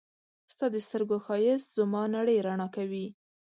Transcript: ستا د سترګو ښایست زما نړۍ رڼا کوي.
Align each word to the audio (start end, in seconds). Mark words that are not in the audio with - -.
ستا 0.53 0.65
د 0.73 0.77
سترګو 0.87 1.17
ښایست 1.25 1.67
زما 1.77 2.03
نړۍ 2.15 2.37
رڼا 2.47 2.67
کوي. 2.75 3.05